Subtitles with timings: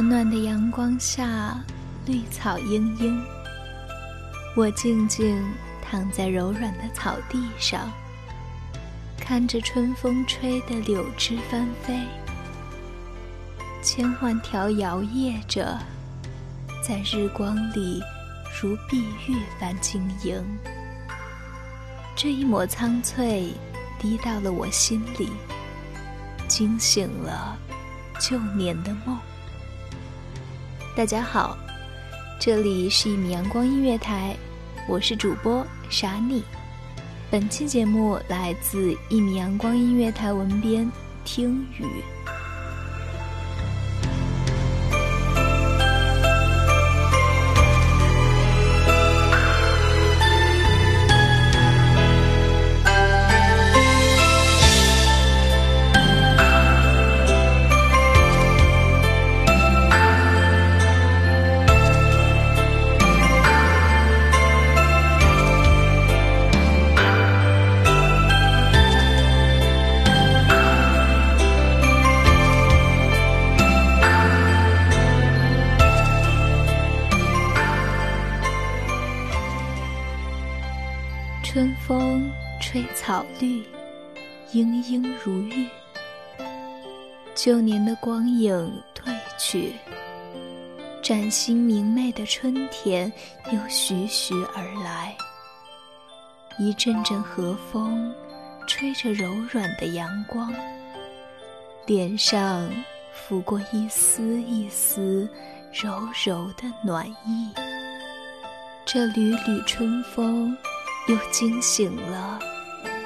[0.00, 1.62] 暖暖的阳光下，
[2.06, 3.22] 绿草茵茵。
[4.56, 5.46] 我静静
[5.82, 7.86] 躺在柔软的草地上，
[9.18, 12.00] 看着春风吹的柳枝翻飞，
[13.82, 15.78] 千万条摇曳着，
[16.82, 18.02] 在日光里
[18.62, 20.42] 如碧玉般晶莹。
[22.16, 23.52] 这一抹苍翠
[23.98, 25.28] 滴到了我心里，
[26.48, 27.54] 惊醒了
[28.18, 29.18] 旧年的梦。
[31.00, 31.56] 大家好，
[32.38, 34.36] 这里是一米阳光音乐台，
[34.86, 36.44] 我是主播傻妮。
[37.30, 40.86] 本期节目来自一米阳光音乐台文编
[41.24, 41.86] 听雨。
[82.70, 83.64] 吹草绿，
[84.52, 85.66] 莺莺如玉。
[87.34, 88.54] 旧年的光影
[88.94, 89.72] 褪去，
[91.02, 93.12] 崭新明媚的春天
[93.50, 95.16] 又徐徐而来。
[96.60, 98.14] 一阵阵和风，
[98.68, 100.54] 吹着柔软的阳光，
[101.86, 102.70] 脸上
[103.12, 105.28] 拂过一丝一丝
[105.72, 107.50] 柔柔的暖意。
[108.86, 110.56] 这缕缕春风。
[111.08, 112.38] 又惊醒了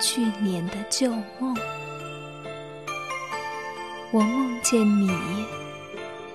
[0.06, 1.56] 去年的旧梦。
[4.12, 5.09] 我梦见你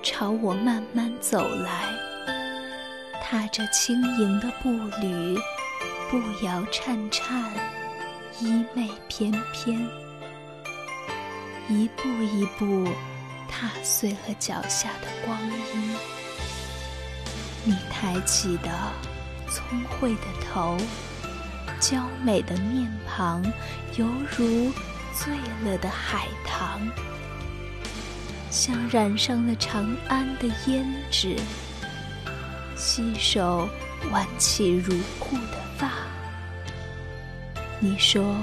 [0.02, 1.84] 朝我慢慢走来，
[3.22, 4.70] 踏着轻盈的步
[5.00, 5.38] 履，
[6.10, 7.44] 步摇颤颤，
[8.40, 9.78] 衣袂翩翩，
[11.68, 12.88] 一步一步
[13.48, 15.96] 踏碎了脚下的光阴。
[17.62, 18.68] 你抬起的
[19.48, 20.76] 聪慧的头。
[21.80, 23.42] 娇美的面庞，
[23.96, 24.70] 犹如
[25.14, 26.80] 醉了的海棠，
[28.50, 31.36] 像染上了长安的胭脂。
[32.76, 33.68] 细手
[34.12, 35.90] 挽起如瀑的发，
[37.78, 38.36] 你说，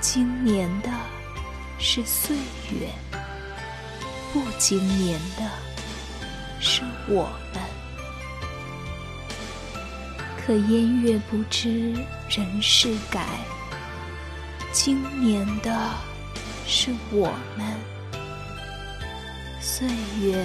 [0.00, 0.90] 今年的
[1.78, 2.36] 是岁
[2.70, 2.88] 月，
[4.32, 5.50] 不经年的
[6.58, 7.67] 是我们。
[10.48, 11.92] 可烟月不知
[12.30, 13.22] 人事改，
[14.72, 15.90] 今年的
[16.66, 17.66] 是我们。
[19.60, 19.86] 岁
[20.22, 20.42] 月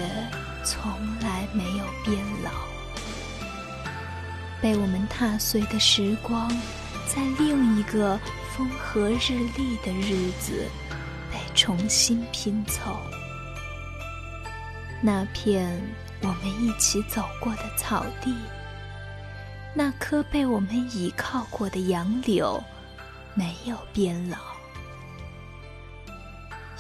[0.65, 0.91] 从
[1.21, 2.51] 来没有变老，
[4.61, 6.49] 被我们踏碎的时光，
[7.07, 8.19] 在另一个
[8.57, 10.67] 风和日丽的日子
[11.31, 12.99] 被重新拼凑。
[15.01, 15.81] 那片
[16.23, 18.35] 我们一起走过的草地。
[19.75, 22.63] 那棵被我们倚靠过的杨柳，
[23.33, 24.37] 没有变老，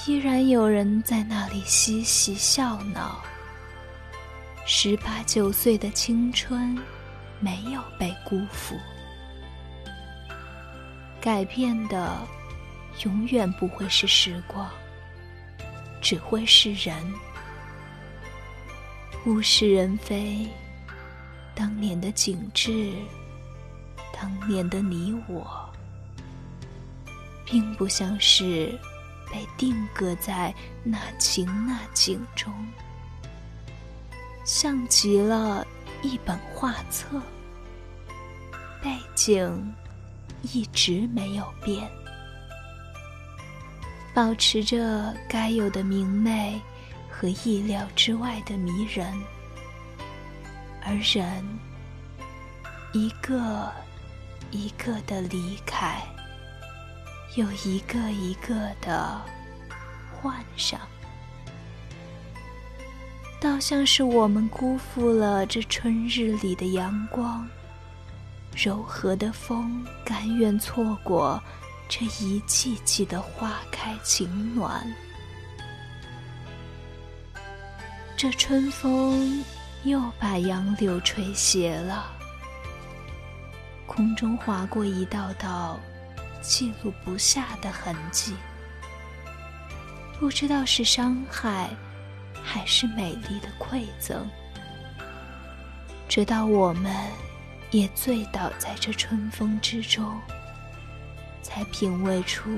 [0.05, 3.19] 依然有人在那里嬉戏笑闹。
[4.65, 6.77] 十八九岁的青春，
[7.39, 8.79] 没有被辜负。
[11.19, 12.17] 改变的，
[13.03, 14.69] 永远不会是时光，
[15.99, 16.95] 只会是人。
[19.25, 20.47] 物是人非。
[21.55, 22.93] 当年的景致，
[24.11, 25.69] 当年的你我，
[27.45, 28.77] 并不像是
[29.31, 30.53] 被定格在
[30.83, 32.51] 那情那景中，
[34.43, 35.65] 像极了
[36.01, 37.21] 一本画册，
[38.81, 39.73] 背景
[40.41, 41.89] 一直没有变，
[44.13, 46.59] 保持着该有的明媚
[47.09, 49.13] 和意料之外的迷人，
[50.85, 51.43] 而人
[52.91, 53.71] 一个
[54.51, 56.01] 一个的离开，
[57.35, 59.21] 又一个一个的
[60.11, 60.79] 换上。
[63.39, 67.47] 倒像是我们辜负了这春日里的阳光，
[68.55, 71.41] 柔和的风甘愿错过
[71.89, 74.85] 这一季季的花开情暖。
[78.15, 79.43] 这春风
[79.83, 82.11] 又把杨柳吹斜了，
[83.85, 85.79] 空中划过一道道
[86.41, 88.35] 记录不下的痕迹，
[90.19, 91.69] 不知道是伤害。
[92.45, 94.27] 还是美丽的馈赠，
[96.09, 96.93] 直到我们
[97.71, 100.19] 也醉倒在这春风之中，
[101.41, 102.51] 才品味出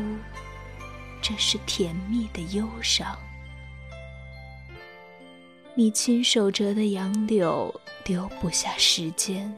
[1.21, 3.15] 这是甜蜜的忧伤。
[5.75, 7.73] 你亲手折的杨柳，
[8.05, 9.53] 留不下时间，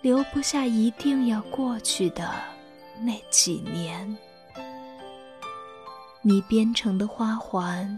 [0.00, 2.32] 留不下一定要过去的
[3.00, 4.16] 那几年。
[6.22, 7.96] 你编成的花环。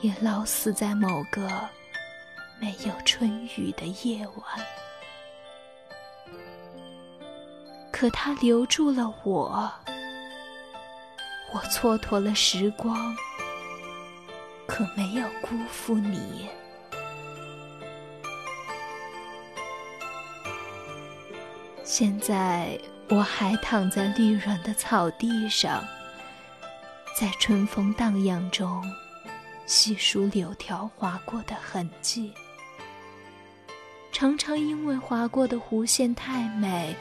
[0.00, 1.48] 也老死在某个
[2.60, 4.44] 没有春雨的夜晚，
[7.90, 9.72] 可它留住了我，
[11.54, 13.16] 我蹉跎了时光，
[14.74, 16.48] 可没有辜负你。
[21.84, 22.76] 现在
[23.08, 25.84] 我还躺在绿软的草地上，
[27.16, 28.82] 在春风荡漾中。
[29.64, 32.34] 细数柳条划过的痕迹，
[34.12, 36.94] 常常因为划过的弧线太美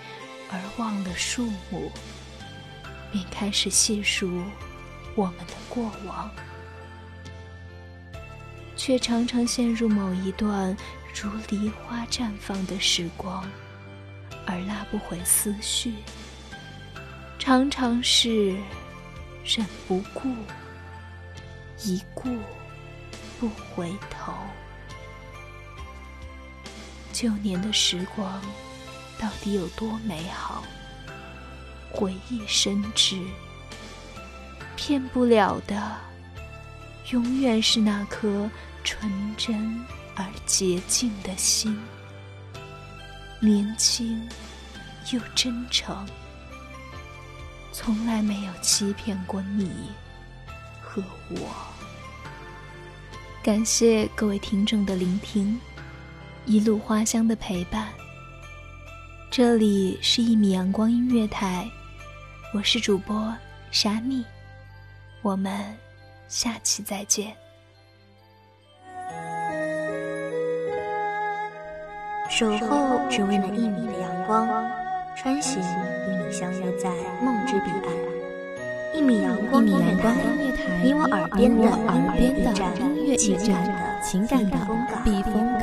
[0.49, 1.91] 而忘了树木，
[3.11, 4.29] 便开始细数
[5.15, 6.31] 我们的过往，
[8.75, 10.75] 却常常陷入某一段
[11.13, 13.43] 如梨花绽放的时光，
[14.45, 15.93] 而拉不回思绪，
[17.37, 18.55] 常常是
[19.43, 20.29] 忍不顾。
[21.85, 22.29] 一顾
[23.37, 24.31] 不回头，
[27.11, 28.41] 旧年的时光
[29.19, 30.63] 到底有多美好？
[31.91, 33.21] 回忆深知，
[34.77, 35.97] 骗不了的，
[37.11, 38.49] 永远是那颗
[38.83, 39.83] 纯真
[40.15, 41.77] 而洁净的心，
[43.39, 44.27] 年轻
[45.11, 46.07] 又真诚，
[47.73, 49.89] 从来没有欺骗过你
[50.81, 51.53] 和我。
[53.43, 55.59] 感谢各位听众的聆听，
[56.45, 57.89] 一路花香的陪伴。
[59.29, 61.69] 这里是一米阳光音乐台，
[62.53, 63.35] 我是主播
[63.71, 64.23] 沙蜜，
[65.21, 65.75] 我们
[66.27, 67.33] 下期再见。
[72.29, 74.47] 守候只为那一米的阳光，
[75.15, 76.89] 穿行与你相约在
[77.21, 77.93] 梦之彼岸。
[78.95, 80.13] 一米阳光音乐台，
[80.83, 81.63] 你我耳边的
[82.79, 83.53] 音乐驿站。
[84.01, 85.62] 情感的情感的避风港。